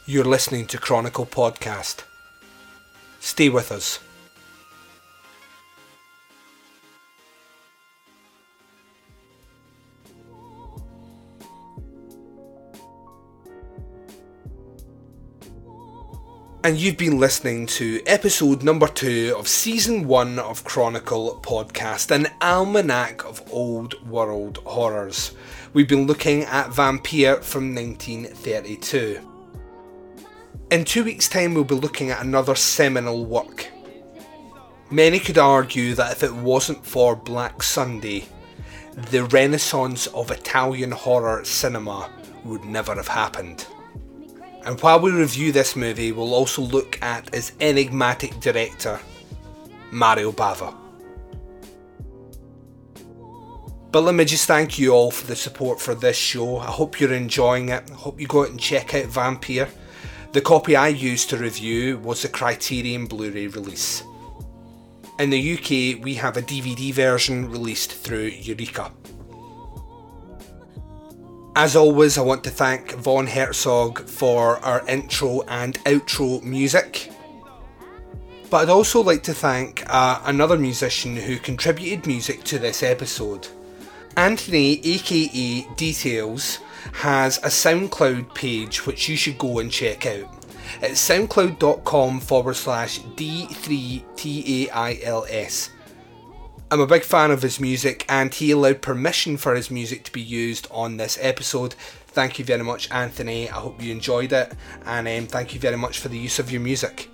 You're 0.05 0.25
listening 0.25 0.67
to 0.67 0.77
Chronicle 0.77 1.25
Podcast. 1.25 2.03
Stay 3.21 3.49
with 3.49 3.73
us. 3.73 4.01
And 16.69 16.77
you've 16.77 16.99
been 16.99 17.19
listening 17.19 17.67
to 17.79 18.03
episode 18.05 18.63
number 18.63 18.89
two 18.89 19.35
of 19.39 19.49
season 19.49 20.07
one 20.07 20.39
of 20.39 20.65
Chronicle 20.65 21.41
Podcast, 21.43 22.11
an 22.11 22.29
almanac 22.43 23.25
of 23.25 23.43
old 23.51 24.07
world 24.07 24.59
horrors. 24.67 25.33
We've 25.73 25.89
been 25.89 26.07
looking 26.07 26.43
at 26.43 26.69
Vampyr 26.69 27.43
from 27.43 27.75
1932. 27.75 29.19
In 30.71 30.85
two 30.85 31.05
weeks' 31.05 31.27
time, 31.27 31.55
we'll 31.55 31.65
be 31.65 31.75
looking 31.75 32.11
at 32.11 32.23
another 32.23 32.55
seminal 32.55 33.25
work. 33.25 33.69
Many 34.91 35.21
could 35.21 35.39
argue 35.39 35.95
that 35.95 36.13
if 36.13 36.23
it 36.23 36.35
wasn't 36.35 36.85
for 36.85 37.17
Black 37.17 37.63
Sunday, 37.63 38.27
the 39.11 39.25
renaissance 39.25 40.07
of 40.09 40.31
Italian 40.31 40.91
horror 40.91 41.47
cinema 41.47 42.11
would 42.45 42.67
never 42.67 42.95
have 42.95 43.09
happened. 43.09 43.67
And 44.69 44.79
while 44.83 45.01
we 45.01 45.11
review 45.11 45.51
this 45.51 45.77
movie, 45.77 46.13
we'll 46.13 46.35
also 46.35 46.61
look 46.61 47.01
at 47.01 47.35
its 47.35 47.53
enigmatic 47.59 48.39
director, 48.39 49.01
Mario 49.91 50.31
Bava. 50.31 50.77
But 53.91 54.03
let 54.03 54.15
me 54.15 54.27
just 54.27 54.47
thank 54.47 54.79
you 54.79 54.93
all 54.93 55.11
for 55.11 55.27
the 55.27 55.37
support 55.37 55.81
for 55.81 55.95
this 55.95 56.19
show. 56.19 56.59
I 56.59 56.67
hope 56.67 57.01
you're 57.01 57.15
enjoying 57.15 57.71
it. 57.71 57.91
I 57.91 57.95
hope 57.95 58.21
you 58.21 58.27
go 58.27 58.43
out 58.43 58.51
and 58.51 58.61
check 58.61 58.95
out 58.95 59.07
Vampyr. 59.07 59.71
The 60.33 60.43
copy 60.43 60.77
I 60.77 60.89
used 60.89 61.31
to 61.31 61.39
review 61.39 61.97
was 62.01 62.21
the 62.21 62.29
Criterion 62.29 63.07
Blu 63.07 63.31
ray 63.31 63.47
release. 63.47 64.03
In 65.19 65.31
the 65.31 65.55
UK, 65.55 66.05
we 66.05 66.13
have 66.17 66.37
a 66.37 66.43
DVD 66.43 66.93
version 66.93 67.51
released 67.51 67.95
through 67.95 68.27
Eureka. 68.27 68.93
As 71.59 71.75
always, 71.75 72.17
I 72.17 72.21
want 72.21 72.45
to 72.45 72.51
thank 72.51 72.93
Von 72.93 73.27
Herzog 73.27 74.09
for 74.09 74.59
our 74.65 74.87
intro 74.87 75.43
and 75.49 75.75
outro 75.83 76.41
music. 76.45 77.11
But 78.49 78.59
I'd 78.59 78.69
also 78.69 79.03
like 79.03 79.25
to 79.25 79.35
thank 79.35 79.83
uh, 79.93 80.21
another 80.25 80.57
musician 80.57 81.17
who 81.17 81.37
contributed 81.37 82.07
music 82.07 82.45
to 82.45 82.61
this 82.61 82.85
episode. 82.85 83.49
Anthony, 84.17 84.81
aka 84.85 85.67
Details, 85.75 86.61
has 86.93 87.39
a 87.39 87.49
SoundCloud 87.49 88.37
page 88.37 88.87
which 88.87 89.09
you 89.09 89.17
should 89.17 89.39
go 89.39 89.59
and 89.59 89.73
check 89.73 90.07
out. 90.07 90.33
It's 90.81 91.09
soundcloud.com 91.09 92.21
forward 92.21 92.55
slash 92.55 93.01
D3TAILS. 93.01 94.01
I'm 96.71 96.81
a 96.81 96.87
big 96.87 97.03
fan 97.03 97.31
of 97.31 97.41
his 97.41 97.59
music 97.61 98.05
and 98.11 98.35
he 98.35 98.51
allowed 98.51 98.83
permission 98.83 99.39
for 99.39 99.55
his 99.55 99.71
music 99.71 100.05
to 100.05 100.13
be 100.13 100.21
used 100.21 100.69
on 100.71 100.99
this 100.99 101.17
episode. 101.19 101.73
Thank 102.09 102.39
you 102.39 102.45
very 102.45 102.63
much, 102.63 102.91
Anthony. 102.91 103.49
I 103.49 103.55
hope 103.55 103.83
you 103.83 103.91
enjoyed 103.91 104.35
it 104.35 104.53
and 104.85 105.09
um, 105.09 105.27
thank 105.29 105.55
you 105.55 105.61
very 105.61 105.79
much 105.79 105.99
for 105.99 106.09
the 106.09 106.19
use 106.19 106.39
of 106.39 106.51
your 106.51 106.61
music. 106.61 107.09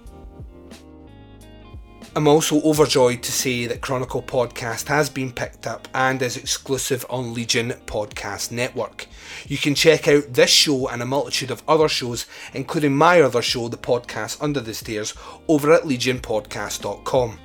I'm 2.17 2.27
also 2.27 2.61
overjoyed 2.63 3.23
to 3.23 3.31
say 3.31 3.67
that 3.67 3.81
Chronicle 3.81 4.23
Podcast 4.23 4.89
has 4.89 5.09
been 5.09 5.33
picked 5.33 5.69
up 5.69 5.87
and 5.95 6.21
is 6.21 6.37
exclusive 6.37 7.07
on 7.09 7.33
Legion 7.33 7.75
Podcast 7.87 8.51
Network. 8.51 9.07
You 9.47 9.59
can 9.59 9.77
check 9.77 10.09
out 10.09 10.33
this 10.33 10.51
show 10.51 10.89
and 10.89 11.01
a 11.01 11.07
multitude 11.07 11.53
of 11.53 11.63
other 11.69 11.89
shows, 11.89 12.27
including 12.55 12.97
my 12.97 13.21
other 13.21 13.43
show, 13.43 13.69
the 13.69 13.77
podcast 13.77 14.43
Under 14.43 14.61
the 14.61 14.75
Stairs, 14.75 15.15
over 15.49 15.73
at 15.73 15.83
legionpodcast.com. 15.83 17.39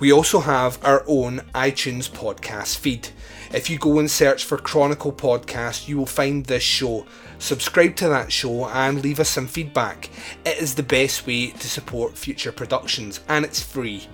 We 0.00 0.12
also 0.12 0.38
have 0.38 0.78
our 0.84 1.02
own 1.08 1.40
iTunes 1.56 2.08
podcast 2.08 2.76
feed. 2.76 3.08
If 3.52 3.68
you 3.68 3.78
go 3.78 3.98
and 3.98 4.08
search 4.08 4.44
for 4.44 4.56
Chronicle 4.56 5.12
Podcast, 5.12 5.88
you 5.88 5.98
will 5.98 6.06
find 6.06 6.44
this 6.44 6.62
show. 6.62 7.04
Subscribe 7.40 7.96
to 7.96 8.08
that 8.08 8.30
show 8.30 8.66
and 8.66 9.02
leave 9.02 9.18
us 9.18 9.28
some 9.28 9.48
feedback. 9.48 10.08
It 10.46 10.58
is 10.58 10.76
the 10.76 10.84
best 10.84 11.26
way 11.26 11.48
to 11.48 11.68
support 11.68 12.16
future 12.16 12.52
productions 12.52 13.20
and 13.28 13.44
it's 13.44 13.60
free. 13.60 14.06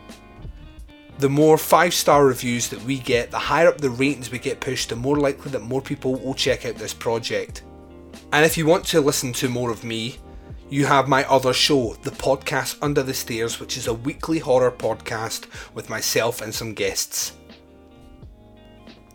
The 1.19 1.29
more 1.29 1.59
five 1.59 1.93
star 1.93 2.25
reviews 2.25 2.69
that 2.71 2.83
we 2.83 2.99
get, 2.99 3.31
the 3.31 3.39
higher 3.39 3.69
up 3.69 3.79
the 3.79 3.91
ratings 3.91 4.31
we 4.31 4.39
get 4.39 4.61
pushed, 4.61 4.89
the 4.89 4.97
more 4.97 5.19
likely 5.19 5.51
that 5.51 5.63
more 5.63 5.83
people 5.83 6.15
will 6.15 6.35
check 6.35 6.65
out 6.65 6.77
this 6.77 6.95
project. 6.95 7.63
And 8.33 8.47
if 8.47 8.57
you 8.57 8.65
want 8.65 8.87
to 8.87 9.03
listen 9.03 9.35
to 9.35 9.51
more 9.51 9.71
of 9.71 9.85
me, 9.85 10.17
you 10.71 10.87
have 10.87 11.09
my 11.09 11.25
other 11.25 11.53
show, 11.53 11.95
the 12.03 12.11
podcast 12.11 12.79
Under 12.81 13.03
the 13.03 13.15
Stairs, 13.15 13.61
which 13.61 13.77
is 13.77 13.87
a 13.87 13.95
weekly 13.95 14.39
horror 14.39 14.71
podcast 14.71 15.47
with 15.75 15.91
myself 15.91 16.41
and 16.41 16.55
some 16.55 16.73
guests. 16.73 17.33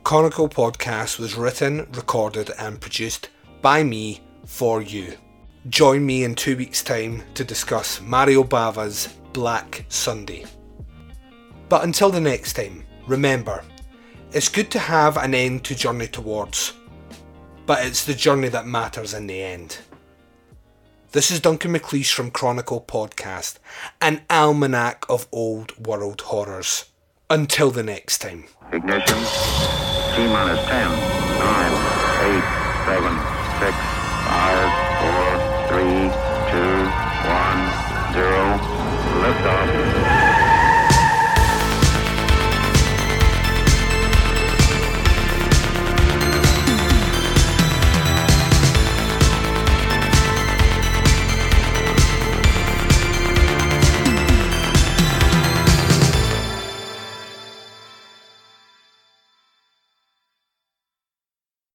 Chronicle 0.03 0.49
Podcast 0.49 1.19
was 1.19 1.35
written, 1.35 1.88
recorded, 1.93 2.51
and 2.57 2.79
produced 2.79 3.29
by 3.62 3.83
me 3.83 4.21
for 4.45 4.81
you. 4.81 5.17
Join 5.67 6.05
me 6.05 6.23
in 6.23 6.35
two 6.35 6.55
weeks' 6.55 6.83
time 6.83 7.23
to 7.33 7.43
discuss 7.43 7.99
Mario 8.01 8.43
Bava's 8.43 9.09
Black 9.33 9.85
Sunday. 9.89 10.45
But 11.67 11.83
until 11.83 12.09
the 12.09 12.21
next 12.21 12.53
time, 12.53 12.85
remember, 13.05 13.63
it's 14.31 14.49
good 14.49 14.71
to 14.71 14.79
have 14.79 15.17
an 15.17 15.35
end 15.35 15.63
to 15.65 15.75
journey 15.75 16.07
towards, 16.07 16.73
but 17.65 17.85
it's 17.85 18.05
the 18.05 18.13
journey 18.13 18.49
that 18.49 18.65
matters 18.65 19.13
in 19.13 19.27
the 19.27 19.41
end. 19.41 19.77
This 21.11 21.31
is 21.31 21.39
Duncan 21.39 21.73
McLeish 21.73 22.13
from 22.13 22.29
Chronicle 22.29 22.81
Podcast, 22.81 23.57
an 23.99 24.21
almanac 24.29 25.07
of 25.09 25.27
old 25.31 25.75
world 25.87 26.21
horrors. 26.21 26.85
Until 27.31 27.71
the 27.71 27.81
next 27.81 28.19
time. 28.19 28.45
Ignition. 28.71 29.17
T 29.17 30.27
minus 30.27 30.61
10, 30.67 30.85
9, 30.85 30.99
8, 32.29 32.45
7, 32.85 33.09
6, 33.57 33.73
5, 34.29 34.69
4, 35.01 35.73
3, 35.73 35.81
2, 36.53 36.77
1, 37.25 38.13
0. 38.13 38.59
Liftoff. 39.23 40.28